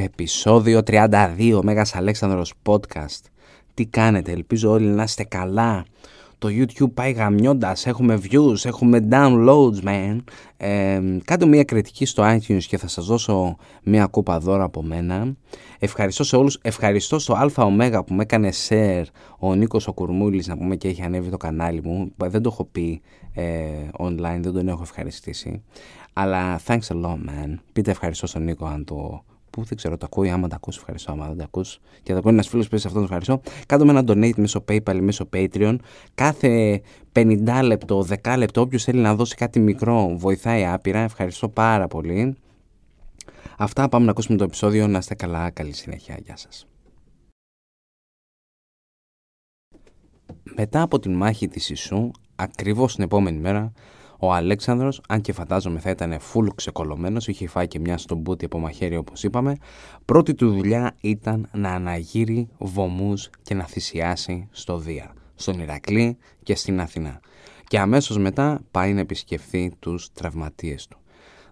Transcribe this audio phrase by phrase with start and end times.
[0.00, 3.20] Επισόδιο 32 Μέγας Αλέξανδρος Podcast.
[3.74, 5.84] Τι κάνετε, ελπίζω όλοι να είστε καλά.
[6.38, 10.18] Το YouTube πάει γαμιώντας, έχουμε views, έχουμε downloads man.
[10.56, 15.34] Ε, Κάντε μια κριτική στο iTunes και θα σας δώσω μια κούπα δώρα από μένα.
[15.78, 19.04] Ευχαριστώ σε όλους, ευχαριστώ στο ΑΟ που με έκανε share.
[19.38, 22.12] Ο Νίκος ο Κουρμούλης να πούμε και έχει ανέβει το κανάλι μου.
[22.16, 23.00] Δεν το έχω πει
[23.34, 23.44] ε,
[23.98, 25.62] online, δεν τον έχω ευχαριστήσει.
[26.12, 27.54] Αλλά thanks a lot man.
[27.72, 29.22] Πείτε ευχαριστώ στον Νίκο αν το
[29.58, 30.30] που δεν ξέρω, το ακούει.
[30.30, 31.12] Άμα τα ακούς, ευχαριστώ.
[31.12, 33.40] Άμα δεν τα ακούς και τα ακούει ένας φίλος που σε αυτόν, ευχαριστώ.
[33.66, 35.76] Κάτω με ένα donate μέσω PayPal ή μέσω Patreon.
[36.14, 36.80] Κάθε
[37.12, 40.98] 50 λεπτό, 10 λεπτό, όποιος θέλει να δώσει κάτι μικρό, βοηθάει άπειρα.
[40.98, 42.36] Ευχαριστώ πάρα πολύ.
[43.58, 44.86] Αυτά πάμε να ακούσουμε το επεισόδιο.
[44.86, 45.50] Να είστε καλά.
[45.50, 46.18] Καλή συνέχεια.
[46.24, 46.66] Γεια σας.
[50.42, 53.72] Μετά από την μάχη της Ισού, ακριβώς την επόμενη μέρα,
[54.18, 58.44] ο Αλέξανδρος, αν και φαντάζομαι θα ήταν φουλ ξεκολωμένος, είχε φάει και μια στον μπούτι
[58.44, 59.56] από μαχαίρι όπως είπαμε,
[60.04, 66.54] πρώτη του δουλειά ήταν να αναγύρει βωμούς και να θυσιάσει στο Δία, στον Ηρακλή και
[66.54, 67.20] στην Αθηνά.
[67.66, 70.98] Και αμέσως μετά πάει να επισκεφθεί τους τραυματίες του.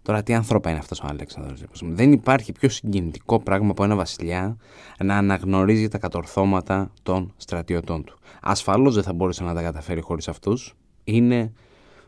[0.03, 1.63] Τώρα, τι άνθρωπα είναι αυτός ο Αλέξανδρος.
[1.83, 4.57] Δεν υπάρχει πιο συγκινητικό πράγμα από ένα βασιλιά
[5.05, 8.19] να αναγνωρίζει τα κατορθώματα των στρατιωτών του.
[8.43, 10.75] Ασφαλώς δεν θα μπορούσε να τα καταφέρει χωρίς αυτούς.
[11.05, 11.53] Είναι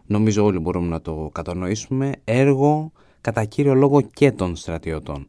[0.08, 5.26] νομίζω όλοι μπορούμε να το κατανοήσουμε, έργο κατά κύριο λόγο και των στρατιωτών.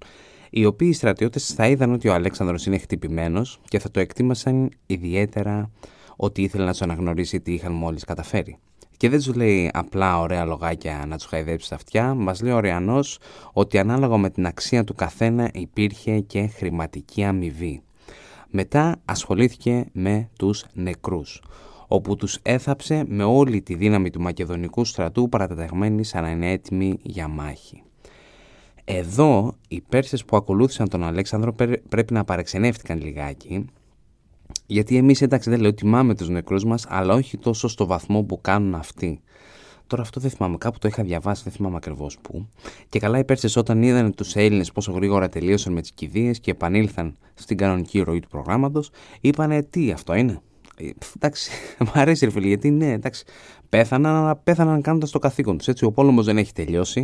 [0.49, 5.71] Οι οποίοι στρατιώτες θα είδαν ότι ο Αλέξανδρος είναι χτυπημένος και θα το εκτίμασαν ιδιαίτερα
[6.15, 8.57] ότι ήθελε να τους αναγνωρίσει τι είχαν μόλις καταφέρει.
[8.97, 13.01] Και δεν τους λέει απλά ωραία λογάκια να τους χαϊδέψει στα αυτιά, μας λέει ο
[13.53, 17.81] ότι ανάλογα με την αξία του καθένα υπήρχε και χρηματική αμοιβή.
[18.49, 21.41] Μετά ασχολήθηκε με τους νεκρούς
[21.91, 26.99] όπου τους έθαψε με όλη τη δύναμη του μακεδονικού στρατού παρατεταγμένοι σαν να είναι έτοιμοι
[27.01, 27.83] για μάχη.
[28.83, 31.53] Εδώ οι Πέρσες που ακολούθησαν τον Αλέξανδρο
[31.89, 33.65] πρέπει να παρεξενεύτηκαν λιγάκι
[34.65, 38.41] γιατί εμείς εντάξει δεν λέω τιμάμε τους νεκρούς μας αλλά όχι τόσο στο βαθμό που
[38.41, 39.21] κάνουν αυτοί.
[39.87, 42.47] Τώρα αυτό δεν θυμάμαι, κάπου το είχα διαβάσει, δεν θυμάμαι ακριβώς πού.
[42.89, 46.51] Και καλά οι Πέρσες όταν είδαν τους Έλληνες πόσο γρήγορα τελείωσαν με τις κηδείες και
[46.51, 48.91] επανήλθαν στην κανονική ροή του προγράμματος,
[49.21, 50.41] είπανε τι αυτό είναι;
[51.15, 51.51] Εντάξει,
[51.85, 53.23] μου αρέσει ρε φίλε, γιατί ναι, εντάξει,
[53.69, 55.67] πέθαναν, αλλά πέθαναν κάνοντας το καθήκον τους.
[55.67, 57.03] Έτσι, ο πόλεμος δεν έχει τελειώσει,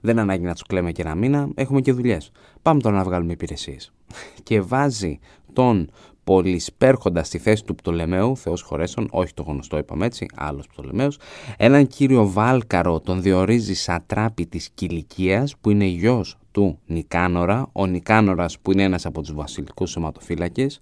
[0.00, 2.30] δεν ανάγκη να τους κλαίμε και ένα μήνα, έχουμε και δουλειές.
[2.62, 3.92] Πάμε τώρα να βγάλουμε υπηρεσίες.
[4.42, 5.18] Και βάζει
[5.52, 5.90] τον
[6.24, 11.18] πολυσπέρχοντα στη θέση του Πτολεμαίου, Θεός χωρέσον, όχι το γνωστό είπαμε έτσι, άλλος Πτολεμαίος,
[11.56, 18.58] έναν κύριο Βάλκαρο τον διορίζει σατράπη της Κιλικίας, που είναι γιος του Νικάνορα, ο Νικάνορας
[18.58, 20.80] που είναι ένας από τους βασιλικούς σωματοφύλακες,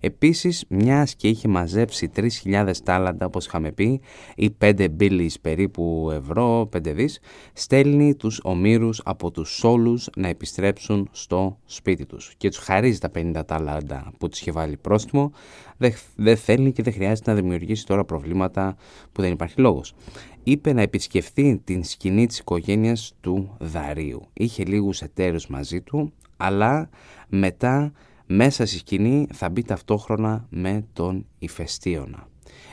[0.00, 4.00] Επίσης, μιας και είχε μαζέψει 3.000 τάλαντα, όπως είχαμε πει,
[4.36, 7.20] ή 5 μπίλις περίπου ευρώ, 5 δις,
[7.52, 12.34] στέλνει τους ομήρους από τους σόλους να επιστρέψουν στο σπίτι τους.
[12.36, 15.32] Και τους χαρίζει τα 50 τάλαντα που τους είχε βάλει πρόστιμο,
[15.76, 18.76] δεν δε θέλει και δεν χρειάζεται να δημιουργήσει τώρα προβλήματα
[19.12, 19.94] που δεν υπάρχει λόγος.
[20.42, 24.22] Είπε να επισκεφθεί την σκηνή της οικογένειας του Δαρίου.
[24.32, 26.88] Είχε λίγους εταίρους μαζί του, αλλά
[27.28, 27.92] μετά
[28.26, 32.28] μέσα στη σκηνή θα μπει ταυτόχρονα με τον Ηφαιστίωνα.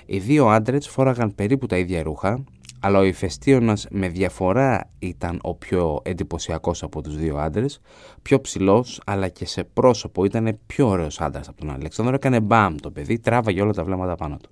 [0.06, 2.44] Οι δύο άντρες φόραγαν περίπου τα ίδια ρούχα,
[2.80, 7.80] αλλά ο Ηφαιστίωνας με διαφορά ήταν ο πιο εντυπωσιακός από τους δύο άντρες,
[8.22, 12.76] πιο ψηλός, αλλά και σε πρόσωπο ήταν πιο ωραίος άντρας από τον Αλέξανδρο, έκανε μπαμ
[12.76, 14.50] το παιδί, τράβαγε όλα τα βλέμματα πάνω του.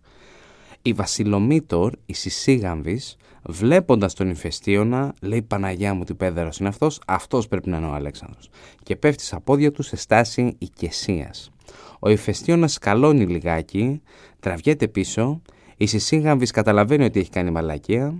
[0.88, 7.47] Η Βασιλομήτωρ, η Σισίγαμβης, βλέποντας τον Ηφαιστίωνα, λέει Παναγιά μου τι πέδερος είναι αυτός, αυτός
[7.47, 8.50] πρέπει να είναι ο Αλέξανδρος.
[8.84, 11.51] Και πέφτει στα πόδια του σε στάση οικεσίας.
[12.00, 14.01] Ο Ηφαιστίωνας σκαλώνει λιγάκι,
[14.40, 15.41] τραβιέται πίσω,
[15.78, 18.16] η Σισίγαμβης καταλαβαίνει ότι έχει κάνει μαλακία,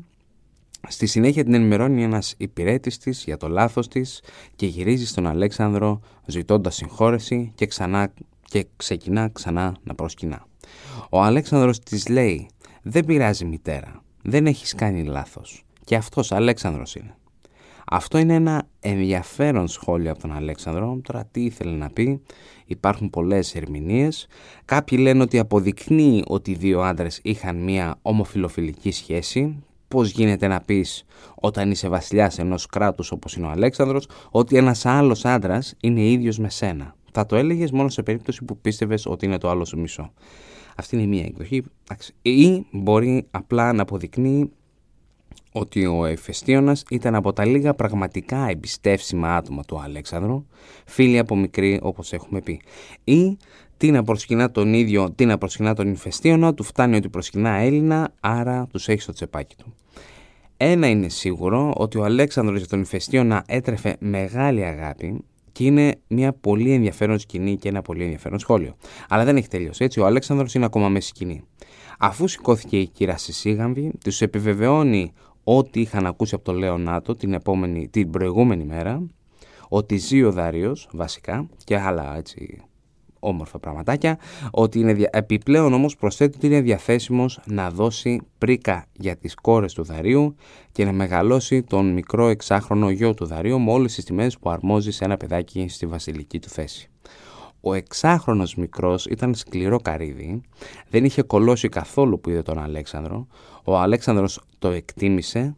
[0.88, 4.22] Στη συνέχεια την ενημερώνει ένας υπηρέτης της για το λάθος της
[4.56, 10.46] και γυρίζει στον Αλέξανδρο ζητώντας συγχώρεση και, ξανά, και ξεκινά ξανά να προσκυνά.
[11.10, 12.50] Ο Αλέξανδρος της λέει
[12.88, 17.16] «Δεν πειράζει μητέρα, δεν έχεις κάνει λάθος και αυτός Αλέξανδρος είναι».
[17.86, 21.00] Αυτό είναι ένα ενδιαφέρον σχόλιο από τον Αλέξανδρο.
[21.04, 22.22] Τώρα τι ήθελε να πει.
[22.66, 24.28] Υπάρχουν πολλές ερμηνείες.
[24.66, 29.64] Κάποιοι λένε ότι αποδεικνύει ότι οι δύο άντρες είχαν μια ομοφιλοφιλική σχέση.
[29.88, 31.06] Πώς γίνεται να πεις
[31.36, 36.38] όταν είσαι βασιλιάς ενός κράτους όπως είναι ο Αλέξανδρος ότι ένας άλλος άντρας είναι ίδιος
[36.38, 39.80] με σένα; Θα το έλεγες μόνο σε περίπτωση που πίστευες ότι είναι το άλλος σου
[39.80, 40.14] μισό.
[40.76, 41.64] Αυτή είναι μία εκδοχή.
[42.22, 44.52] Ή μπορεί απλά να αποδεικνύει
[45.52, 50.46] ότι ο Εφεστίωνας ήταν από τα λίγα πραγματικά εμπιστεύσιμα άτομα του Αλέξανδρου,
[50.86, 52.62] φίλοι από μικρή όπως έχουμε πει.
[53.04, 53.38] Ή
[53.78, 58.14] τι να προσκυνά τον ίδιο, τι να προσκυνά τον Εφεστίωνα, του φτάνει ότι προσκυνά Έλληνα,
[58.20, 59.74] άρα τους έχει στο τσεπάκι του.
[60.58, 65.24] Ένα είναι σίγουρο ότι ο Αλέξανδρος για τον Ηφαιστίωνα έτρεφε μεγάλη αγάπη
[65.56, 68.76] Και είναι μια πολύ ενδιαφέρον σκηνή και ένα πολύ ενδιαφέρον σχόλιο.
[69.10, 70.00] Αλλά δεν έχει τελειώσει έτσι.
[70.00, 71.44] Ο Αλέξανδρος είναι ακόμα μέσα σκηνή.
[72.00, 75.12] Αφού σηκώθηκε η κύρα Σισίγαμβη, τους επιβεβαιώνει
[75.44, 79.06] ό,τι είχαν ακούσει από το Λέονάτο την, επόμενη, την προηγούμενη μέρα,
[79.70, 82.64] ότι ζει ο Δάριος βασικά και άλλα έτσι
[83.26, 84.18] όμορφα πραγματάκια,
[84.52, 89.84] ότι είναι, επιπλέον όμως προσθέτει ότι είναι διαθέσιμος να δώσει πρίκα για τις κόρες του
[89.84, 90.36] Δαρίου
[90.72, 94.92] και να μεγαλώσει τον μικρό εξάχρονο γιο του Δαρίου με όλες τις τιμές που αρμόζει
[94.92, 96.90] σε ένα παιδάκι στη βασιλική του θέση.
[97.62, 100.42] Ο εξάχρονος μικρός ήταν σκληρό καρύδι,
[100.90, 103.28] δεν είχε κολώσει καθόλου που είδε τον Αλέξανδρο.
[103.64, 105.56] Ο Αλέξανδρος το εκτίμησε,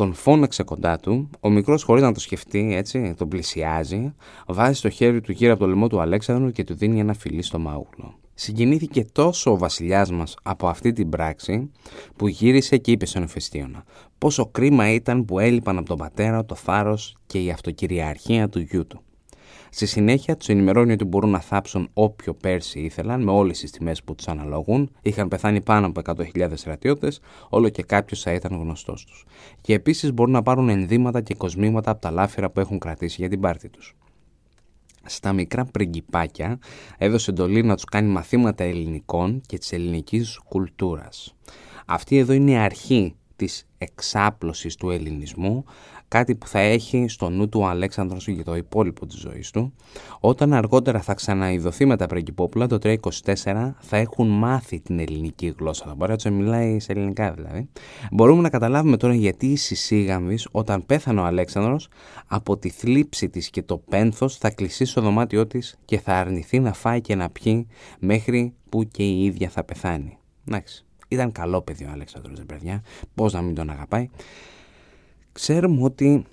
[0.00, 4.14] τον φώναξε κοντά του, ο μικρός χωρίς να το σκεφτεί έτσι, τον πλησιάζει,
[4.46, 7.42] βάζει το χέρι του γύρω από το λαιμό του Αλέξανδρου και του δίνει ένα φιλί
[7.42, 8.18] στο μάγουλο.
[8.34, 11.70] Συγκινήθηκε τόσο ο βασιλιάς μας από αυτή την πράξη
[12.16, 13.84] που γύρισε και είπε στον Εφεστίωνα
[14.18, 18.86] πόσο κρίμα ήταν που έλειπαν από τον πατέρα το θάρρος και η αυτοκυριαρχία του γιού
[18.86, 19.02] του.
[19.70, 24.02] Στη συνέχεια τους ενημερώνει ότι μπορούν να θάψουν όποιο πέρσι ήθελαν με όλες τις τιμές
[24.02, 24.90] που τους αναλογούν.
[25.02, 29.24] Είχαν πεθάνει πάνω από 100.000 στρατιώτες, όλο και κάποιος θα ήταν γνωστός τους.
[29.60, 33.28] Και επίσης μπορούν να πάρουν ενδύματα και κοσμήματα από τα λάφυρα που έχουν κρατήσει για
[33.28, 33.96] την πάρτη τους.
[35.04, 36.58] Στα μικρά πριγκιπάκια
[36.98, 41.34] έδωσε εντολή να τους κάνει μαθήματα ελληνικών και της ελληνικής κουλτούρας.
[41.86, 45.64] Αυτή εδώ είναι η αρχή της εξάπλωσης του ελληνισμού
[46.10, 49.72] κάτι που θα έχει στο νου του ο Αλέξανδρος για το υπόλοιπο της ζωής του.
[50.20, 52.96] Όταν αργότερα θα ξαναειδωθεί με τα πριγκυπόπουλα, το 324
[53.78, 55.84] θα έχουν μάθει την ελληνική γλώσσα.
[55.86, 57.68] Θα μπορεί να μιλάει σε ελληνικά δηλαδή.
[58.10, 61.88] Μπορούμε να καταλάβουμε τώρα γιατί η Σισίγαμβης όταν πέθανε ο Αλέξανδρος
[62.26, 66.60] από τη θλίψη της και το πένθος θα κλεισεί στο δωμάτιό της και θα αρνηθεί
[66.60, 67.66] να φάει και να πιει
[67.98, 70.18] μέχρι που και η ίδια θα πεθάνει.
[70.48, 70.84] Εντάξει.
[71.08, 72.82] Ήταν καλό παιδί ο Αλέξανδρος, παιδιά.
[73.14, 74.08] Πώς να μην τον αγαπάει.
[75.32, 76.24] Ξέρουμε ότι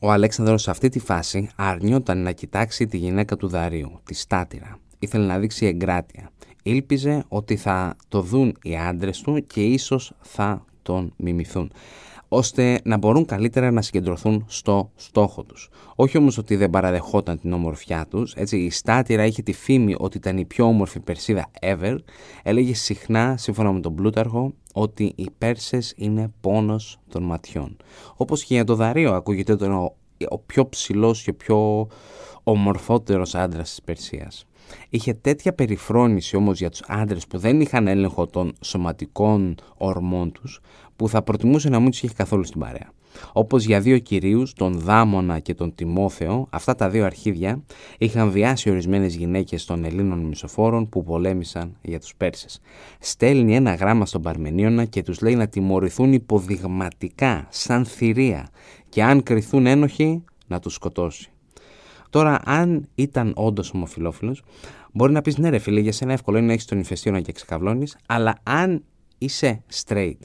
[0.00, 4.78] ο Αλέξανδρος σε αυτή τη φάση αρνιόταν να κοιτάξει τη γυναίκα του Δαρίου, τη Στάτηρα.
[4.98, 6.30] Ήθελε να δείξει εγκράτεια.
[6.62, 11.72] Ήλπιζε ότι θα το δουν οι άντρες του και ίσως θα τον μιμηθούν
[12.32, 15.68] ώστε να μπορούν καλύτερα να συγκεντρωθούν στο στόχο τους.
[15.94, 20.16] Όχι όμως ότι δεν παραδεχόταν την ομορφιά τους, έτσι η Στάτηρα είχε τη φήμη ότι
[20.16, 21.96] ήταν η πιο όμορφη Περσίδα ever,
[22.42, 27.76] έλεγε συχνά, σύμφωνα με τον Πλούταρχο, ότι οι Πέρσες είναι πόνος των ματιών.
[28.16, 29.94] Όπως και για το Δαρίο ακούγεται ότι ο,
[30.28, 31.88] ο πιο ψηλός και πιο
[32.42, 34.44] ομορφότερος άντρας της Περσίας.
[34.88, 40.60] Είχε τέτοια περιφρόνηση όμως για τους άντρες που δεν είχαν έλεγχο των σωματικών ορμών τους
[41.00, 42.90] που θα προτιμούσε να μην τους είχε καθόλου στην παρέα.
[43.32, 47.62] Όπως για δύο κυρίους, τον Δάμονα και τον Τιμόθεο, αυτά τα δύο αρχίδια
[47.98, 52.60] είχαν βιάσει ορισμένες γυναίκες των Ελλήνων μισοφόρων που πολέμησαν για τους Πέρσες.
[52.98, 58.48] Στέλνει ένα γράμμα στον Παρμενίωνα και τους λέει να τιμωρηθούν υποδειγματικά, σαν θηρία
[58.88, 61.30] και αν κρυθούν ένοχοι να τους σκοτώσει.
[62.10, 64.42] Τώρα, αν ήταν όντως ομοφυλόφιλος,
[64.92, 67.32] μπορεί να πεις ναι, ρε φίλε, για σένα εύκολο είναι να έχεις τον ηφαιστείο και
[67.32, 68.84] ξεκαβλώνει, αλλά αν
[69.18, 70.18] είσαι straight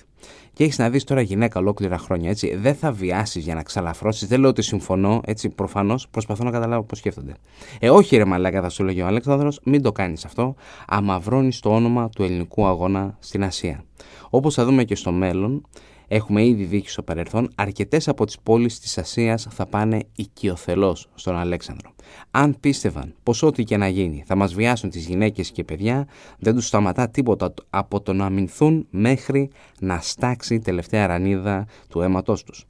[0.56, 4.28] και έχεις να δεις τώρα γυναίκα ολόκληρα χρόνια, έτσι, δεν θα βιάσεις για να ξαλαφρώσεις.
[4.28, 7.34] Δεν λέω ότι συμφωνώ, έτσι, προφανώς προσπαθώ να καταλάβω πώς σκέφτονται.
[7.80, 10.56] Ε, όχι ρε μαλάκα, θα σου λέγει ο Αλέξανδρος, μην το κάνεις αυτό.
[10.88, 13.84] Αμαυρώνεις το όνομα του ελληνικού αγώνα στην Ασία.
[14.30, 15.66] Όπως θα δούμε και στο μέλλον,
[16.08, 21.36] Έχουμε ήδη δείξει στο παρελθόν, αρκετές από τις πόλεις της Ασίας θα πάνε οικειοθελώς στον
[21.36, 21.94] Αλέξανδρο.
[22.32, 26.08] Αν πίστευαν πως ό,τι και να γίνει θα μας βιάσουν τις γυναίκες και παιδιά,
[26.40, 32.02] δεν τους σταματά τίποτα από το να αμυνθούν μέχρι να στάξει η τελευταία ρανίδα του
[32.02, 32.66] αίματός τους.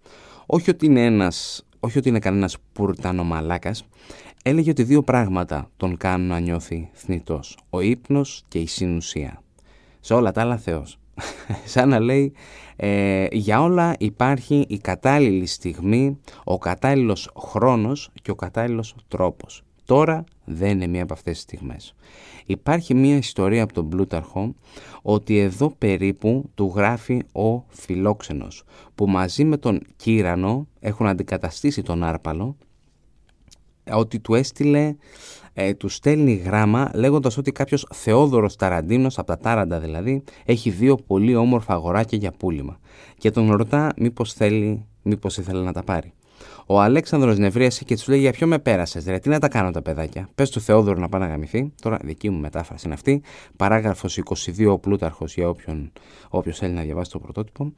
[0.45, 3.83] Όχι ότι είναι ένας, όχι ότι είναι κανένας πουρτανομαλάκας,
[4.43, 7.57] έλεγε ότι δύο πράγματα τον κάνουν να νιώθει θνητός.
[7.69, 9.41] Ο ύπνος και η συνουσία.
[9.99, 10.99] Σε όλα τα άλλα Θεός.
[11.65, 12.33] Σαν να λέει
[12.75, 19.63] ε, για όλα υπάρχει η κατάλληλη στιγμή, ο κατάλληλος χρόνος και ο κατάλληλος τρόπος.
[19.85, 21.95] Τώρα δεν είναι μία από αυτές τις στιγμές.
[22.45, 24.55] Υπάρχει μία ιστορία από τον Πλούταρχο
[25.01, 28.63] ότι εδώ περίπου του γράφει ο Φιλόξενος
[28.95, 32.55] που μαζί με τον Κύρανο έχουν αντικαταστήσει τον Άρπαλο
[33.91, 34.95] ότι του έστειλε
[35.57, 40.95] ε, του στέλνει γράμμα λέγοντας ότι κάποιος Θεόδωρος Ταραντίνος, από τα Τάραντα δηλαδή, έχει δύο
[40.95, 42.79] πολύ όμορφα αγοράκια για πούλημα.
[43.17, 46.13] Και τον ρωτά μήπως θέλει, μήπως ήθελε να τα πάρει.
[46.65, 49.71] Ο Αλέξανδρος νευρίασε και τους λέει: Για ποιο με πέρασες, ρε, τι να τα κάνω
[49.71, 50.29] τα παιδάκια.
[50.35, 51.73] Πες του Θεόδωρο να πάει να γαμηθεί.
[51.81, 53.21] Τώρα, δική μου μετάφραση είναι αυτή.
[53.55, 55.91] Παράγραφος 22 ο Πλούταρχος για όποιον
[56.29, 57.73] όποιος θέλει να διαβάσει το πρωτότυπο.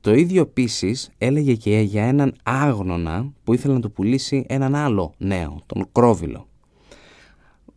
[0.00, 5.14] Το ίδιο επίσης έλεγε και για έναν άγνωνα που ήθελε να του πουλήσει έναν άλλο
[5.18, 6.46] νέο, τον Κρόβιλο.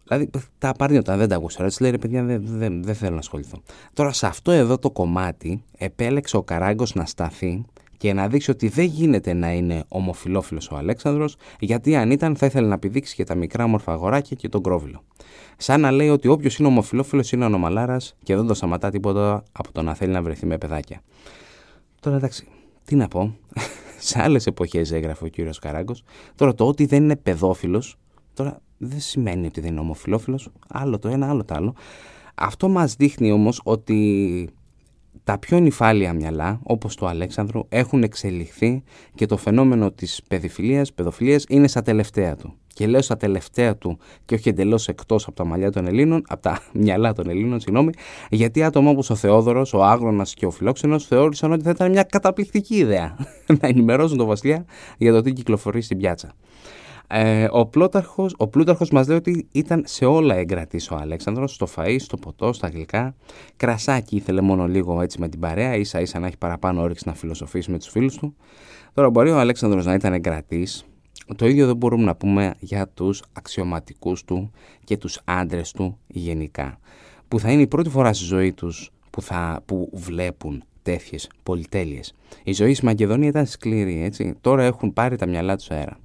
[0.08, 1.64] Δηλαδή τα απαρνιόταν, δεν τα ακούσα.
[1.64, 3.62] Έτσι λέει ρε παιδιά, δεν, δεν, θέλω να ασχοληθώ.
[3.94, 7.66] Τώρα σε αυτό εδώ το κομμάτι επέλεξε ο Καράγκος να σταθεί
[7.98, 12.46] και να δείξει ότι δεν γίνεται να είναι ομοφιλόφιλος ο Αλέξανδρος γιατί αν ήταν θα
[12.46, 15.04] ήθελε να πηδήξει και τα μικρά όμορφα αγοράκια και τον κρόβιλο.
[15.58, 19.72] Σαν να λέει ότι όποιος είναι ομοφιλόφιλος είναι ονομαλάρας και δεν το σταματά τίποτα από
[19.72, 21.02] το να θέλει να βρεθεί με παιδάκια.
[22.00, 22.48] Τώρα εντάξει,
[22.86, 23.38] τι να πω,
[24.00, 26.04] σε άλλες εποχές έγραφε ο κύριος Καράγκος.
[26.36, 27.98] Τώρα το ότι δεν είναι παιδόφιλος,
[28.34, 30.50] τώρα δεν σημαίνει ότι δεν είναι ομοφιλόφιλος.
[30.68, 31.74] Άλλο το ένα, άλλο το άλλο.
[32.36, 34.50] Αυτό μας δείχνει όμως ότι
[35.24, 38.84] τα πιο νυφάλια μυαλά, όπως το Αλέξανδρο, έχουν εξελιχθεί
[39.16, 42.54] και το φαινόμενο της παιδοφιλίας, παιδοφιλίας είναι στα τελευταία του.
[42.68, 46.42] Και λέω στα τελευταία του και όχι εντελώς εκτός από τα μαλλιά των Ελλήνων, από
[46.42, 47.92] τα μυαλά των Ελλήνων, συγγνώμη,
[48.30, 52.04] γιατί άτομα όπως ο Θεόδωρος, ο Άγρονας και ο Φιλόξενος θεώρησαν ότι θα ήταν μια
[52.04, 53.16] καταπληκτική ιδέα
[53.62, 54.66] να ενημερώσουν τον Βασιλιά
[54.98, 56.34] για το τι κυκλοφορεί στην πιάτσα.
[57.08, 61.68] Ε, ο, Πλούταρχος, ο Πλούταρχος μας λέει ότι ήταν σε όλα εγκρατής ο Αλέξανδρος, στο
[61.76, 63.16] φαΐς, στο ποτό, στα γλυκά.
[63.58, 67.14] Κρασάκι ήθελε μόνο λίγο έτσι με την παρέα, ίσα ίσα να έχει παραπάνω όρεξη να
[67.14, 68.36] φιλοσοφήσει με τους φίλους του.
[68.94, 70.86] Τώρα μπορεί ο Αλέξανδρος να ήταν εγκρατής,
[71.36, 74.52] το ίδιο δεν μπορούμε να πούμε για τους αξιωματικούς του
[74.84, 76.80] και τους άντρες του γενικά,
[77.28, 82.14] που θα είναι η πρώτη φορά στη ζωή τους που, θα, που βλέπουν τέτοιες πολυτέλειες.
[82.44, 84.36] Η ζωή στη Μακεδονία ήταν σκληρή, έτσι.
[84.42, 86.00] Τώρα έχουν πάρει τα μυαλά τους αέρα.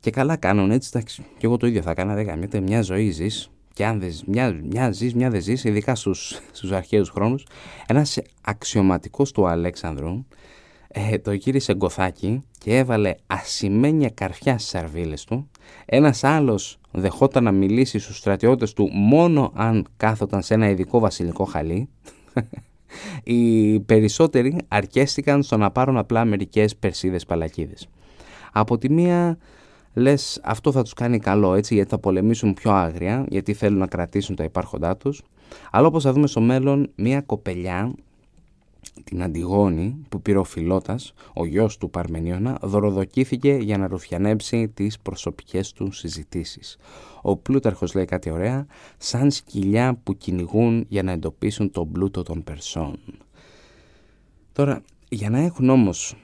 [0.00, 3.10] Και καλά κάνουν έτσι, εντάξει, και εγώ το ίδιο θα έκανα, δεν καμιέται, μια ζωή
[3.10, 7.46] ζεις, και αν δεν, μια, μια ζεις, μια δεν ζεις, ειδικά στους, στους αρχαίους χρόνους,
[7.86, 10.24] ένας αξιωματικός του Αλέξανδρου
[10.88, 15.50] ε, το γύρισε γκοθάκι και έβαλε ασημένια καρφιά στις σαρβίλες του.
[15.86, 21.44] Ένας άλλος δεχόταν να μιλήσει στους στρατιώτες του μόνο αν κάθονταν σε ένα ειδικό βασιλικό
[21.44, 21.88] χαλί.
[23.24, 27.88] Οι περισσότεροι αρκέστηκαν στο να πάρουν απλά μερικές περσίδες παλακίδες.
[28.52, 29.38] Από τη μία
[29.94, 33.86] λες αυτό θα τους κάνει καλό έτσι γιατί θα πολεμήσουν πιο άγρια γιατί θέλουν να
[33.86, 35.22] κρατήσουν τα υπάρχοντά τους
[35.70, 37.94] αλλά όπως θα δούμε στο μέλλον μια κοπελιά
[39.04, 44.98] την Αντιγόνη που πήρε ο Φιλότας, ο γιος του Παρμενίωνα, δωροδοκήθηκε για να ρουφιανέψει τις
[44.98, 46.76] προσωπικές του συζητήσεις.
[47.22, 48.66] Ο Πλούταρχος λέει κάτι ωραία,
[48.98, 52.98] σαν σκυλιά που κυνηγούν για να εντοπίσουν τον πλούτο των Περσών.
[54.52, 56.16] Τώρα, για να έχουν όμως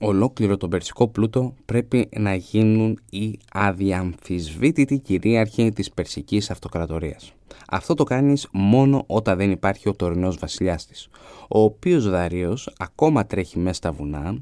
[0.00, 7.32] ολόκληρο τον περσικό πλούτο πρέπει να γίνουν οι αδιαμφισβήτητοι κυρίαρχοι της περσικής αυτοκρατορίας.
[7.68, 11.08] Αυτό το κάνεις μόνο όταν δεν υπάρχει ο τωρινός βασιλιάς της,
[11.48, 14.38] ο οποίος Δαρίος ακόμα τρέχει μέσα στα βουνά,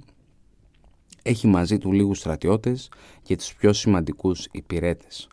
[1.23, 2.90] έχει μαζί του λίγους στρατιώτες
[3.23, 5.28] και τους πιο σημαντικούς υπηρέτες.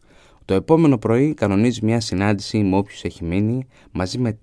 [0.51, 4.39] Το επόμενο πρωί κανονίζει μια συνάντηση με όποιους έχει μείνει μαζί με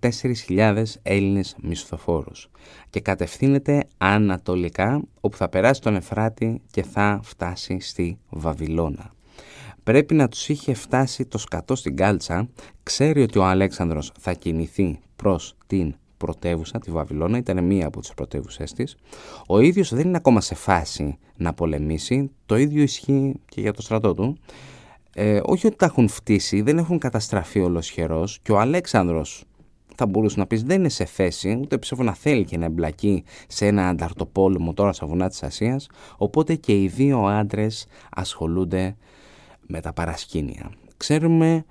[0.49, 2.51] 4.000 Έλληνες μισθοφόρους
[2.91, 9.13] και κατευθύνεται ανατολικά όπου θα περάσει τον Εφράτη και θα φτάσει στη Βαβυλώνα.
[9.83, 12.49] Πρέπει να τους είχε φτάσει το σκατό στην κάλτσα,
[12.83, 18.15] ξέρει ότι ο Αλέξανδρος θα κινηθεί προς την πρωτεύουσα, τη Βαβυλώνα, ήταν μία από τις
[18.15, 18.97] πρωτεύουσές της.
[19.47, 23.83] Ο ίδιος δεν είναι ακόμα σε φάση να πολεμήσει, το ίδιο ισχύει και για το
[23.83, 24.39] στρατό του.
[25.15, 29.45] Ε, όχι ότι τα έχουν φτύσει, δεν έχουν καταστραφεί ολοσχερός και ο Αλέξανδρος
[30.01, 33.25] θα μπορούσε να πεις δεν είναι σε θέση, ούτε πιστεύω να θέλει και να εμπλακεί
[33.49, 35.87] σε ένα ανταρτοπόλεμο τώρα στα βουνά της Ασίας,
[36.17, 38.97] οπότε και οι δύο άντρες ασχολούνται
[39.67, 40.71] με τα παρασκήνια.
[40.97, 41.65] Ξέρουμε,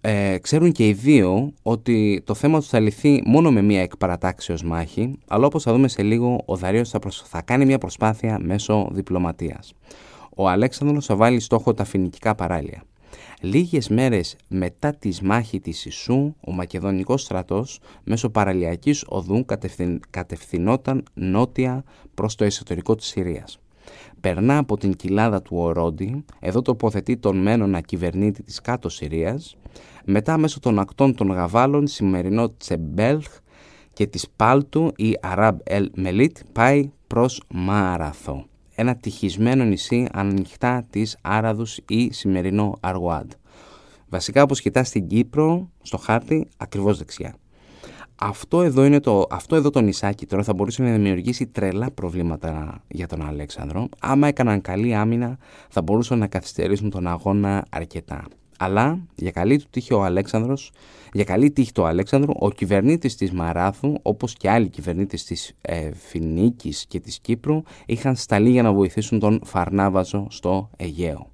[0.00, 4.62] ε, ξέρουν και οι δύο ότι το θέμα τους θα λυθεί μόνο με μία εκπαρατάξεως
[4.62, 8.88] μάχη, αλλά όπως θα δούμε σε λίγο, ο Δαρίος θα, θα κάνει μια προσπάθεια μέσω
[8.92, 9.74] διπλωματίας.
[10.40, 12.82] Ο Αλέξανδρος θα βάλει στόχο τα φοινικικά παράλια.
[13.40, 19.44] Λίγες μέρες μετά τη μάχη της Ισού, ο Μακεδονικός στρατός μέσω παραλιακής οδού
[20.10, 23.58] κατευθυνόταν νότια προς το εσωτερικό της Συρίας
[24.20, 29.56] περνά από την κοιλάδα του Ορόντι, εδώ τοποθετεί τον Μένονα κυβερνήτη της κάτω Συρίας,
[30.04, 33.26] μετά μέσω των ακτών των Γαβάλων, σημερινό Τσεμπέλχ
[33.92, 38.46] και της Πάλτου η Αράμπ Ελ Μελίτ πάει προς Μάραθο,
[38.78, 43.30] ένα τυχισμένο νησί ανοιχτά της Άραδους ή σημερινό Αργουάντ.
[44.08, 47.34] Βασικά όπως κοιτάς στην Κύπρο, στο χάρτη, ακριβώς δεξιά.
[48.16, 52.82] Αυτό εδώ, είναι το, αυτό εδώ το νησάκι τώρα θα μπορούσε να δημιουργήσει τρελά προβλήματα
[52.88, 53.88] για τον Αλέξανδρο.
[54.00, 58.24] Άμα έκαναν καλή άμυνα θα μπορούσαν να καθυστερήσουν τον αγώνα αρκετά.
[58.60, 60.72] Αλλά για καλή του τύχη ο Αλέξανδρος,
[61.12, 65.92] για καλή τύχη του Αλέξανδρου, ο κυβερνήτης της Μαράθου, όπως και άλλοι κυβερνήτες της ε,
[65.92, 71.30] Φινίκης και της Κύπρου, είχαν σταλεί για να βοηθήσουν τον Φαρνάβαζο στο Αιγαίο.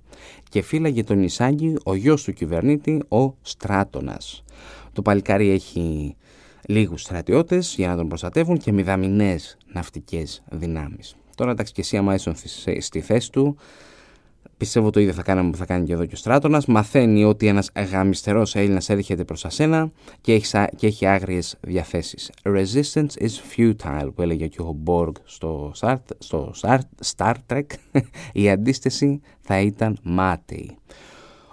[0.49, 4.45] Και φύλαγε τον νησάκι ο γιος του κυβερνήτη, ο Στράτονας.
[4.93, 6.17] Το παλικάρι έχει
[6.67, 11.17] λίγους στρατιώτες για να τον προστατεύουν και μηδαμινές ναυτικές δυνάμεις.
[11.35, 12.35] Τώρα εντάξει και εσύ άμα ήσουν
[12.79, 13.57] στη θέση του
[14.65, 16.63] Πιστεύω το ίδιο θα κάναμε που θα κάνει και εδώ και ο Στράτονα.
[16.69, 19.91] Μαθαίνει ότι ένας γαμιστερός Έλληνας έρχεται προς ασένα
[20.21, 22.31] και έχεις, και έχει άγριες διαθέσεις.
[22.43, 26.53] Resistance is futile, που έλεγε και ο Μπόργκ στο, Star, στο
[27.17, 27.63] Star Trek.
[28.33, 30.77] Η αντίσταση θα ήταν μάταιη.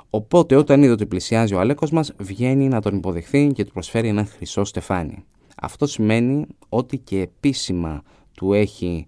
[0.09, 4.07] Οπότε όταν είδε ότι πλησιάζει ο Αλέκο μας, βγαίνει να τον υποδεχθεί και του προσφέρει
[4.07, 5.23] ένα χρυσό στεφάνι.
[5.61, 8.03] Αυτό σημαίνει ότι και επίσημα
[8.33, 9.07] του έχει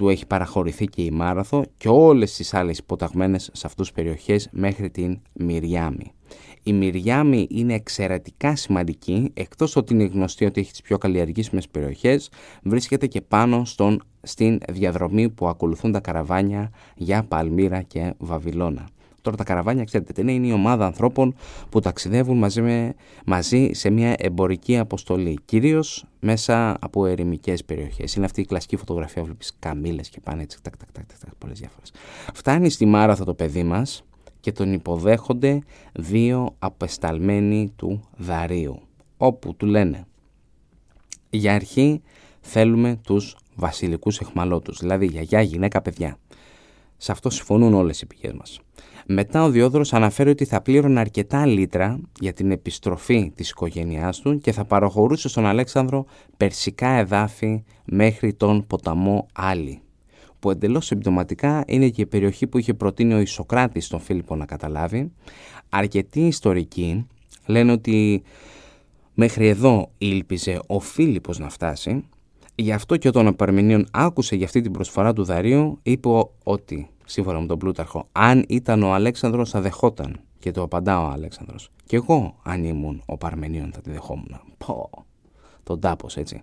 [0.00, 4.48] του έχει παραχωρηθεί και η Μάραθο και όλες τις άλλες υποταγμένες σε αυτούς τις περιοχές
[4.52, 6.12] μέχρι την Μυριάμι.
[6.62, 12.30] Η Μυριάμι είναι εξαιρετικά σημαντική, εκτός ότι είναι γνωστή ότι έχει τις πιο καλλιεργήσιμες περιοχές,
[12.62, 18.88] βρίσκεται και πάνω στον, στην διαδρομή που ακολουθούν τα καραβάνια για Παλμύρα και Βαβυλώνα.
[19.22, 21.34] Τώρα τα καραβάνια, ξέρετε τι είναι, είναι η ομάδα ανθρώπων
[21.68, 22.94] που ταξιδεύουν μαζί, με,
[23.26, 25.38] μαζί σε μια εμπορική αποστολή.
[25.44, 28.14] Κυρίως μέσα από ερημικές περιοχές.
[28.14, 31.58] Είναι αυτή η κλασική φωτογραφία, βλέπεις καμίλε και πάνε έτσι, τακ, τακ, τακ, τακ, πολλές
[31.58, 31.92] διάφορες.
[32.34, 34.04] Φτάνει στη Μάραθο το παιδί μας
[34.40, 35.58] και τον υποδέχονται
[35.92, 38.80] δύο απεσταλμένοι του Δαρίου.
[39.16, 40.06] Όπου του λένε,
[41.30, 42.02] για αρχή
[42.40, 46.18] θέλουμε τους βασιλικούς εχμαλώτους, δηλαδή γιαγιά, γυναίκα, παιδιά.
[46.96, 48.60] Σε αυτό συμφωνούν όλες οι πηγές μας.
[49.12, 54.38] Μετά ο Διόδωρος αναφέρει ότι θα πλήρωνε αρκετά λίτρα για την επιστροφή της οικογένειάς του
[54.38, 59.80] και θα παραχωρούσε στον Αλέξανδρο περσικά εδάφη μέχρι τον ποταμό Άλλη
[60.38, 64.46] που εντελώς συμπτωματικά είναι και η περιοχή που είχε προτείνει ο Ισοκράτης τον Φίλιππο να
[64.46, 65.12] καταλάβει.
[65.68, 67.06] Αρκετοί ιστορικοί
[67.46, 68.22] λένε ότι
[69.14, 72.04] μέχρι εδώ ήλπιζε ο Φίλιππος να φτάσει
[72.54, 76.08] Γι' αυτό και όταν ο Παρμενίων άκουσε για αυτή την προσφορά του Δαρίου, είπε
[76.44, 80.20] ότι, σύμφωνα με τον Πλούταρχο, αν ήταν ο Αλέξανδρος θα δεχόταν.
[80.38, 81.70] Και το απαντά ο Αλέξανδρος.
[81.86, 84.40] Και εγώ, αν ήμουν ο Παρμενίων, θα τη δεχόμουν.
[84.58, 84.90] Πω,
[85.62, 86.42] τον τάπος έτσι.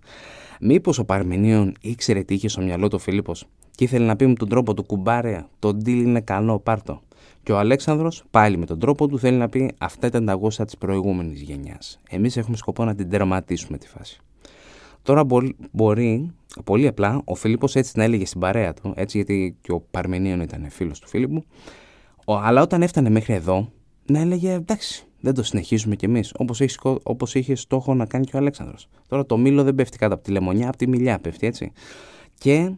[0.59, 4.33] Μήπως ο Παρμενίων ήξερε τι είχε στο μυαλό του Φίλιππος και ήθελε να πει με
[4.33, 7.01] τον τρόπο του κουμπάρε, το ντύλ είναι καλό, πάρτο.
[7.43, 10.65] Και ο Αλέξανδρος πάλι με τον τρόπο του θέλει να πει αυτά ήταν τα γούστα
[10.65, 11.99] της προηγούμενης γενιάς.
[12.09, 14.21] Εμείς έχουμε σκοπό να την τερματίσουμε τη φάση.
[15.07, 15.23] Τώρα
[15.71, 16.31] μπορεί,
[16.63, 20.41] πολύ απλά, ο Φίλιππος έτσι να έλεγε στην παρέα του, έτσι γιατί και ο Παρμενίων
[20.41, 21.43] ήταν φίλος του Φίλιππου,
[22.25, 23.71] αλλά όταν έφτανε μέχρι εδώ,
[24.05, 28.25] να έλεγε εντάξει, δεν το συνεχίζουμε κι εμείς, όπως, έχει, όπως είχε στόχο να κάνει
[28.25, 28.87] και ο Αλέξανδρος.
[29.07, 31.71] Τώρα το μήλο δεν πέφτει κάτω από τη λεμονιά, από τη μιλιά πέφτει έτσι.
[32.37, 32.75] Και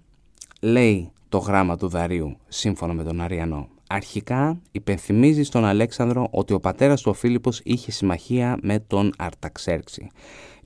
[0.61, 3.67] λέει το γράμμα του Δαρίου, σύμφωνα με τον Αριανό.
[3.89, 10.09] Αρχικά υπενθυμίζει στον Αλέξανδρο ότι ο πατέρας του ο Φίλιππος είχε συμμαχία με τον Αρταξέρξη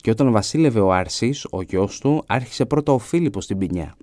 [0.04, 3.96] και όταν βασίλευε ο Άρσης, ο γιος του, άρχισε πρώτα ο Φίλιππος στην ποινιά.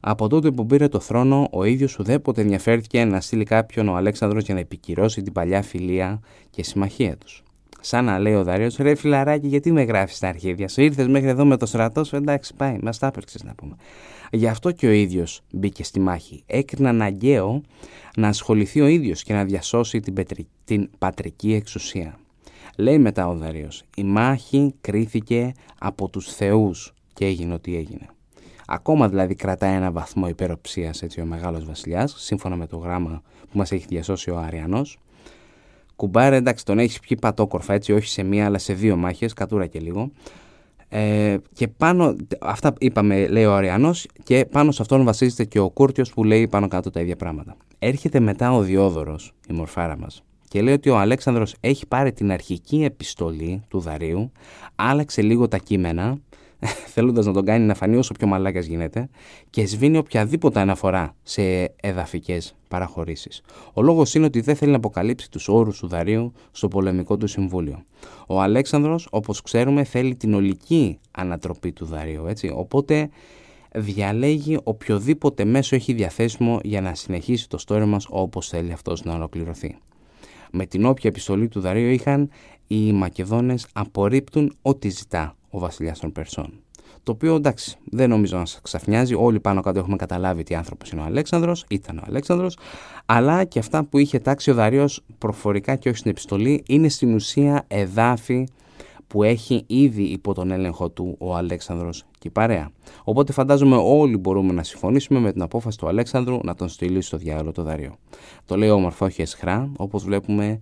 [0.00, 4.44] Από τότε που πήρε το θρόνο, ο ίδιος ουδέποτε ενδιαφέρθηκε να στείλει κάποιον ο Αλέξανδρος
[4.44, 7.42] για να επικυρώσει την παλιά φιλία και συμμαχία τους.
[7.80, 11.28] Σαν να λέει ο Δαρίο, ρε φιλαράκι, γιατί με γράφεις τα αρχίδια σου; Ήρθες μέχρι
[11.28, 13.76] εδώ με το στρατό σου, εντάξει, πάει, μας τα έπαιρξε να πούμε.
[14.30, 16.42] Γι' αυτό και ο ίδιος μπήκε στη μάχη.
[16.46, 17.62] Έκρινε αναγκαίο
[18.16, 20.14] να ασχοληθεί ο ίδιος και να διασώσει την,
[20.64, 22.16] την πατρική εξουσία.
[22.76, 28.06] Λέει μετά ο Δαρίος, η μάχη κρίθηκε από τους θεούς και έγινε ό,τι έγινε.
[28.66, 33.58] Ακόμα δηλαδή κρατάει ένα βαθμό υπεροψίας έτσι ο μεγάλος βασιλιάς, σύμφωνα με το γράμμα που
[33.58, 34.98] μας έχει διασώσει ο Αριανός.
[35.96, 39.66] Κουμπάρε εντάξει τον έχεις πιει πατόκορφα έτσι, όχι σε μία αλλά σε δύο μάχες, κατούρα
[39.66, 40.10] και λίγο.
[40.88, 45.70] Ε, και πάνω, αυτά είπαμε λέει ο Αριανός και πάνω σε αυτόν βασίζεται και ο
[45.70, 47.56] Κούρτιος που λέει πάνω κάτω τα ίδια πράγματα.
[47.78, 50.22] Έρχεται μετά ο Διόδωρος, η μορφάρα μας,
[50.52, 54.32] και λέει ότι ο Αλέξανδρος έχει πάρει την αρχική επιστολή του Δαρίου,
[54.74, 56.18] άλλαξε λίγο τα κείμενα,
[56.92, 59.08] θέλοντας να τον κάνει να φανεί όσο πιο μαλάκας γίνεται
[59.50, 61.42] και σβήνει οποιαδήποτε αναφορά σε
[61.80, 63.40] εδαφικές παραχωρήσεις.
[63.72, 67.26] Ο λόγος είναι ότι δεν θέλει να αποκαλύψει τους όρους του Δαρίου στο πολεμικό του
[67.26, 67.84] συμβούλιο.
[68.26, 73.08] Ο Αλέξανδρος, όπως ξέρουμε, θέλει την ολική ανατροπή του Δαρίου, έτσι, οπότε
[73.74, 79.14] διαλέγει οποιοδήποτε μέσο έχει διαθέσιμο για να συνεχίσει το story μας όπως θέλει αυτός να
[79.14, 79.78] ολοκληρωθεί.
[80.52, 82.30] Με την όποια επιστολή του Δαρίου είχαν,
[82.66, 86.52] οι Μακεδόνες απορρίπτουν ό,τι ζητά ο βασιλιάς των Περσών.
[87.02, 89.14] Το οποίο εντάξει, δεν νομίζω να σας ξαφνιάζει.
[89.14, 92.58] Όλοι πάνω κάτω έχουμε καταλάβει τι άνθρωπος είναι ο Αλέξανδρος, ήταν ο Αλέξανδρος,
[93.06, 94.88] αλλά και αυτά που είχε τάξει ο Δαρίο
[95.18, 98.48] προφορικά και όχι στην επιστολή είναι στην ουσία εδάφη
[99.06, 102.70] που έχει ήδη υπό τον έλεγχο του ο Αλέξανδρος και η παρέα.
[103.04, 107.16] Οπότε φαντάζομαι όλοι μπορούμε να συμφωνήσουμε με την απόφαση του Αλέξανδρου να τον στείλει στο
[107.16, 107.94] διάλογο το Δαρίο.
[108.44, 110.58] Το λέει όμορφο όχι εσχρά, όπως βλέπουμε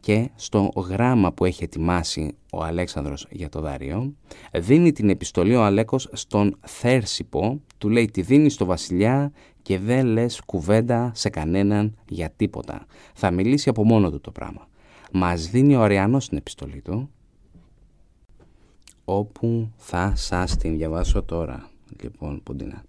[0.00, 4.14] και στο γράμμα που έχει ετοιμάσει ο Αλέξανδρος για το Δάριο,
[4.52, 10.06] δίνει την επιστολή ο Αλέκος στον Θέρσιπο, του λέει τη δίνει στο βασιλιά και δεν
[10.06, 12.86] λες κουβέντα σε κανέναν για τίποτα.
[13.14, 14.68] Θα μιλήσει από μόνο του το πράγμα.
[15.12, 17.10] Μας δίνει ο Αριανός την επιστολή του
[19.04, 21.70] όπου θα σας την διαβάσω τώρα.
[22.02, 22.82] Λοιπόν, Ποντίνα.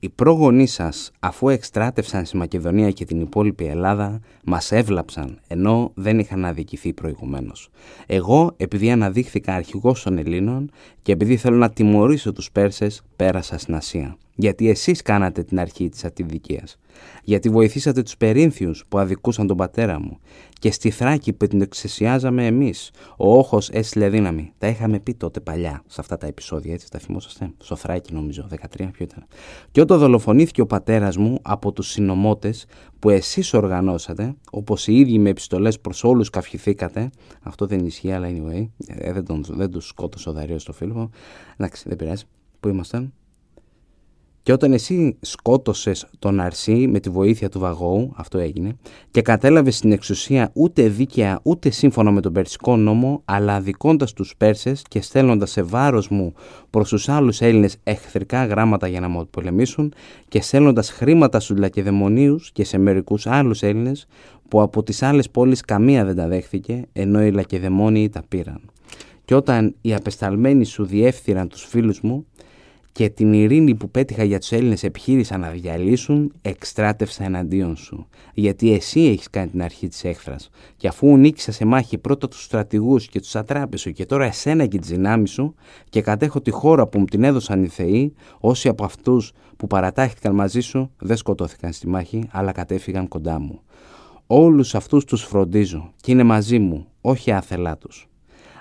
[0.00, 6.18] Οι πρόγονοί σας, αφού εκστράτευσαν στη Μακεδονία και την υπόλοιπη Ελλάδα, μας έβλαψαν, ενώ δεν
[6.18, 7.68] είχαν αδικηθεί προηγουμένως.
[8.06, 10.70] Εγώ, επειδή αναδείχθηκα αρχηγός των Ελλήνων
[11.02, 14.16] και επειδή θέλω να τιμωρήσω τους Πέρσες, πέρασα στην Ασία.
[14.40, 16.76] Γιατί εσείς κάνατε την αρχή της ατιδικίας
[17.24, 20.18] γιατί βοηθήσατε τους Περίνθιους που αδικούσαν τον πατέρα μου
[20.58, 22.90] και στη Θράκη που την εξαισιάζαμε εμείς.
[23.16, 24.52] Ο όχος έστειλε δύναμη.
[24.58, 28.46] Τα είχαμε πει τότε παλιά σε αυτά τα επεισόδια, έτσι τα θυμόσαστε; Στο Θράκη νομίζω,
[28.50, 29.26] 13 ποιο ήταν.
[29.70, 32.66] Και όταν δολοφονήθηκε ο πατέρας μου από τους συνομότες
[32.98, 37.10] που εσείς οργανώσατε, όπως οι ίδιοι με επιστολές προς όλους καυχηθήκατε,
[37.42, 41.10] αυτό δεν ισχύει, αλλά anyway, ε, δεν, τον, δεν τους σκότωσε ο Δαρίος στο φίλο.
[41.56, 42.24] Εντάξει, δεν πειράζει.
[42.60, 43.12] Πού ήμασταν;
[44.42, 48.76] Και όταν εσύ σκότωσες τον Αρσί με τη βοήθεια του Βαγόου, αυτό έγινε,
[49.10, 54.34] και κατέλαβες στην εξουσία ούτε δίκαια ούτε σύμφωνα με τον Περσικό νόμο, αλλά αδικώντας τους
[54.36, 56.32] Πέρσες και στέλνοντας σε βάρος μου
[56.70, 59.92] προς τους άλλους Έλληνες εχθρικά γράμματα για να μου πολεμήσουν
[60.28, 64.06] και στέλνοντας χρήματα στους Λακεδαιμονίους και σε μερικούς άλλους Έλληνες
[64.48, 68.60] που από τις άλλες πόλεις καμία δεν τα δέχθηκε, ενώ οι Λακεδαιμόνιοι τα πήραν.
[69.24, 72.26] Και όταν οι απεσταλμένοι σου διεύθυραν τους φίλους μου,
[72.92, 78.06] και την ειρήνη που πέτυχα για τους Έλληνες επιχείρησαν να διαλύσουν, εξτράτευσα εναντίον σου.
[78.34, 80.50] Γιατί εσύ έχεις κάνει την αρχή της έχθρας.
[80.76, 84.66] Και αφού νίκησα σε μάχη πρώτα τους στρατηγούς και τους ατράπες σου και τώρα εσένα
[84.66, 85.54] και τις δυνάμεις σου
[85.88, 90.34] και κατέχω τη χώρα που μου την έδωσαν οι Θεοί, όσοι από αυτούς που παρατάχθηκαν
[90.34, 93.60] μαζί σου δεν σκοτώθηκαν στη μάχη, αλλά κατέφυγαν κοντά μου.
[94.26, 98.08] Όλους αυτούς τους φροντίζω και είναι μαζί μου, όχι άθελά τους.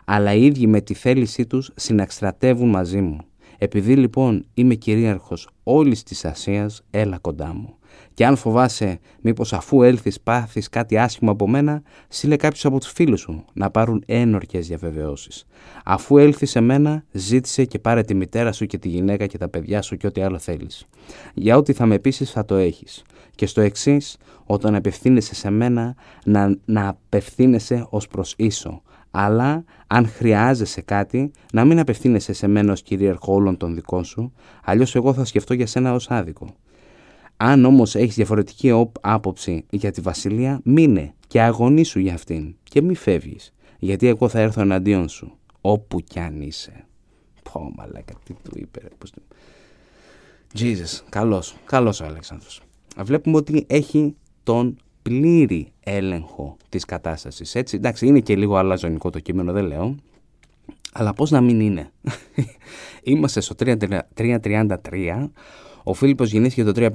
[0.06, 3.18] Αλλά οι ίδιοι με τη θέλησή τους συναξτρατεύουν μαζί μου
[3.62, 7.74] επειδή λοιπόν είμαι κυρίαρχος όλης της Ασίας, έλα κοντά μου.
[8.14, 12.92] Και αν φοβάσαι μήπως αφού έλθεις πάθεις κάτι άσχημο από μένα, σύλλε κάποιους από τους
[12.92, 15.46] φίλους σου να πάρουν ένορκες διαβεβαιώσεις.
[15.86, 19.50] Αφού έλθεις σε μένα, ζήτησε και πάρε τη μητέρα σου και τη γυναίκα και τα
[19.50, 20.86] παιδιά σου και ό,τι άλλο θέλεις.
[21.34, 23.04] Για ό,τι θα με πείσεις θα το έχεις.
[23.36, 25.96] Και στο εξής, όταν απευθύνεσαι σε μένα,
[26.26, 32.72] να, να απευθύνεσαι ως προς ίσο, αλλά αν χρειάζεσαι κάτι, να μην απευθύνεσαι σε μένα
[32.72, 36.56] ως κυρίαρχο όλων των δικών σου, αλλιώς εγώ θα σκεφτώ για σένα ως άδικο.
[37.38, 42.96] Αν όμως έχεις διαφορετική άποψη για τη βασιλεία, μείνε και αγωνίσου για αυτήν και μη
[42.96, 46.86] φεύγεις, γιατί εγώ θα έρθω εναντίον σου, όπου κι αν είσαι.
[47.52, 49.14] Πω μαλάκα, τι του είπε ρε, πώς...
[50.60, 52.62] Jesus, καλός, καλός ο Αλέξανδρος.
[52.98, 54.78] Βλέπουμε ότι έχει τον
[55.10, 57.56] πλήρη έλεγχο της κατάστασης.
[57.56, 59.96] Έτσι, εντάξει, είναι και λίγο αλαζονικό το κείμενο, δεν λέω.
[60.94, 61.92] Αλλά πώς να μην είναι.
[63.04, 65.30] Είμαστε στο 333.
[65.84, 66.90] Ο Φίλιππος γεννήθηκε το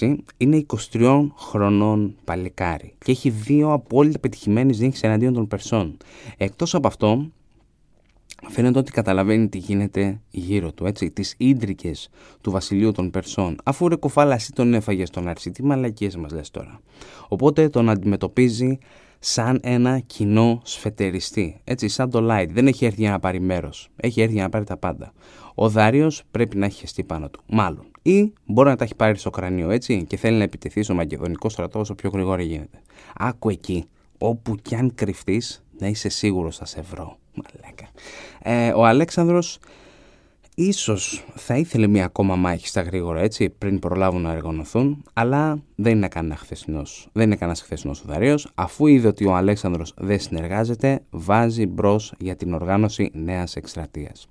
[0.00, 0.14] 356.
[0.36, 2.94] Είναι 23 χρονών παλικάρι.
[3.04, 5.96] Και έχει δύο απόλυτα πετυχημένες νύχες εναντίον των Περσών.
[6.36, 7.30] Εκτός από αυτό,
[8.48, 12.08] φαίνεται ότι καταλαβαίνει τι γίνεται γύρω του, έτσι, τις ίντρικες
[12.40, 16.32] του βασιλείου των Περσών, αφού ρε κοφάλα εσύ τον έφαγες στον Αρσί, τι μαλακίες μας
[16.32, 16.80] λες τώρα.
[17.28, 18.78] Οπότε τον αντιμετωπίζει
[19.18, 23.88] σαν ένα κοινό σφετεριστή, έτσι, σαν το Light, δεν έχει έρθει για να πάρει μέρος,
[23.96, 25.12] έχει έρθει για να πάρει τα πάντα.
[25.54, 27.86] Ο Δάριος πρέπει να έχει χεστεί πάνω του, μάλλον.
[28.02, 31.48] Ή μπορεί να τα έχει πάρει στο κρανίο, έτσι, και θέλει να επιτεθεί στο μακεδονικό
[31.48, 32.82] στρατό όσο πιο γρήγορα γίνεται.
[33.14, 33.84] Άκου εκεί,
[34.18, 37.18] όπου κι αν κρυφτείς, να είσαι σίγουρος θα σε βρω.
[37.34, 37.88] Μαλάκα.
[38.42, 39.58] Ε, ο Αλέξανδρος
[40.54, 45.96] ίσως θα ήθελε μια ακόμα μάχη στα γρήγορα έτσι πριν προλάβουν να εργονοθούν αλλά δεν
[45.96, 50.20] είναι κανένα χθεσινός, δεν είναι κανένας χθεσινός ο Δαρίος αφού είδε ότι ο Αλέξανδρος δεν
[50.20, 54.28] συνεργάζεται βάζει μπρος για την οργάνωση νέας εκστρατείας.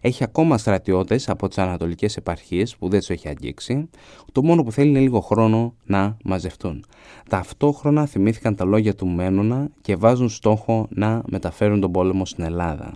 [0.00, 3.88] Έχει ακόμα στρατιώτες από τις ανατολικές επαρχίες που δεν τους έχει αγγίξει.
[4.32, 6.84] Το μόνο που θέλει είναι λίγο χρόνο να μαζευτούν.
[7.28, 12.92] Ταυτόχρονα θυμήθηκαν τα λόγια του Μένωνα και βάζουν στόχο να μεταφέρουν τον πόλεμο στην Ελλάδα.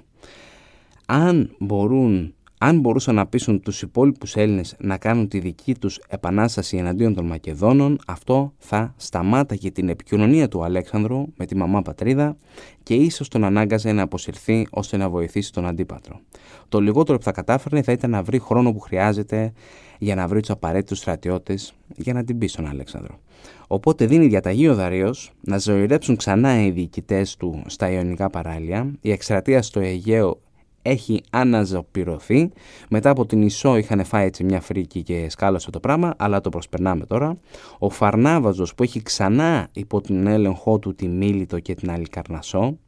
[1.06, 6.76] Αν μπορούν αν μπορούσαν να πείσουν τους υπόλοιπους Έλληνες να κάνουν τη δική τους επανάσταση
[6.76, 12.36] εναντίον των Μακεδόνων, αυτό θα σταμάταγε την επικοινωνία του Αλέξανδρου με τη μαμά πατρίδα
[12.82, 16.20] και ίσως τον ανάγκαζε να αποσυρθεί ώστε να βοηθήσει τον αντίπατρο.
[16.68, 19.52] Το λιγότερο που θα κατάφερνε θα ήταν να βρει χρόνο που χρειάζεται
[19.98, 23.18] για να βρει τους απαραίτητους στρατιώτες για να την πει στον Αλέξανδρο.
[23.66, 28.92] Οπότε δίνει διαταγή ο Δαρίο να ζωηρέψουν ξανά οι διοικητές του στα Ιωνικά παράλια.
[29.00, 30.40] Η εκστρατεία στο Αιγαίο
[30.84, 32.50] έχει αναζωπηρωθεί.
[32.88, 36.48] Μετά από την Ισό είχαν φάει έτσι μια φρίκη και σκάλωσε το πράγμα, αλλά το
[36.48, 37.36] προσπερνάμε τώρα.
[37.78, 42.78] Ο Φαρνάβαζος που έχει ξανά υπό την έλεγχό του τη Μίλητο και την Αλικαρνασό,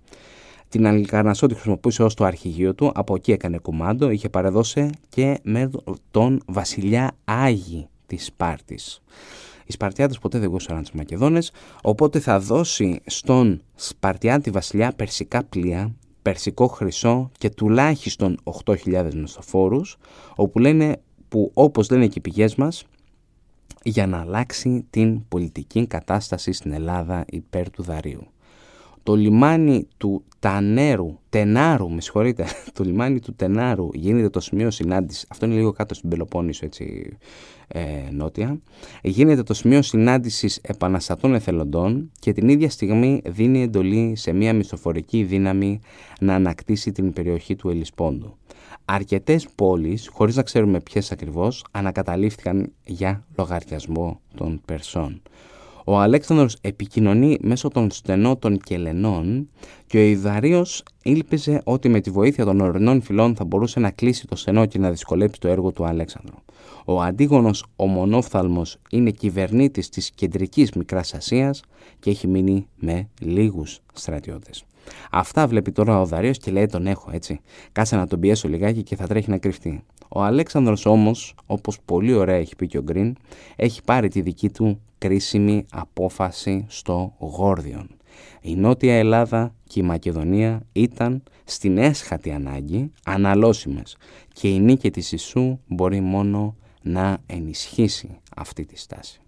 [0.69, 5.39] την Αλικαρνασό τη χρησιμοποιούσε ως το αρχηγείο του, από εκεί έκανε κουμάντο, είχε παρεδώσει και
[5.43, 5.71] με
[6.11, 9.03] τον βασιλιά Άγη της Σπάρτης.
[9.67, 15.95] Οι Σπαρτιάτες ποτέ δεν γούσαν τους Μακεδόνες, οπότε θα δώσει στον Σπαρτιάτη βασιλιά περσικά πλοία
[16.27, 19.97] περσικό χρυσό και τουλάχιστον 8.000 μισθοφόρους,
[20.35, 22.85] όπου λένε που όπως λένε και οι πηγές μας
[23.83, 28.27] για να αλλάξει την πολιτική κατάσταση στην Ελλάδα υπέρ του Δαρίου.
[29.07, 35.27] Το λιμάνι του Τανέρου, Τενάρου, με συγχωρείτε, το λιμάνι του Τενάρου γίνεται το σημείο συνάντησης.
[35.29, 37.17] Αυτό είναι λίγο κάτω στην Πελοπόννησο, έτσι
[37.69, 38.61] ε, νότια.
[39.03, 45.23] Γίνεται το σημείο συνάντησης επαναστατών εθελοντών και την ίδια στιγμή δίνει εντολή σε μια μισθοφορική
[45.23, 45.81] δύναμη
[46.21, 48.37] να ανακτήσει την περιοχή του Ελισπόντου.
[48.85, 55.23] Αρκετές πόλεις, χωρίς να ξέρουμε ποιες ακριβώς, ανακαταλήφθηκαν για λογαριασμό των Περσών.
[55.89, 59.49] Ο Αλέξανδρος επικοινωνεί μέσω των στενότων και λενών
[59.87, 64.27] και ο Ιδαρίος ήλπιζε ότι με τη βοήθεια των ορεινών φυλών θα μπορούσε να κλείσει
[64.27, 66.35] το στενό και να δυσκολέψει το έργο του Αλέξανδρου.
[66.85, 71.63] Ο Αντίγονος ο Μονόφθαλμος είναι κυβερνήτης της κεντρικής Μικράς Ασίας
[71.99, 74.65] και έχει μείνει με λίγους στρατιώτες.
[75.11, 77.41] Αυτά βλέπει τώρα ο Δαρίος και λέει τον έχω έτσι.
[77.73, 79.85] Κάτσε να τον πιέσω λιγάκι και θα τρέχει να κρυφτεί.
[80.09, 83.17] Ο Αλέξανδρος όμως, όπως πολύ ωραία έχει πει και ο Γκριν,
[83.57, 87.89] έχει πάρει τη δική του κρίσιμη απόφαση στο Γόρδιον.
[88.41, 93.97] Η Νότια Ελλάδα και η Μακεδονία ήταν στην έσχατη ανάγκη αναλώσιμες
[94.33, 99.21] και η νίκη της Ισού μπορεί μόνο να ενισχύσει αυτή τη στάση.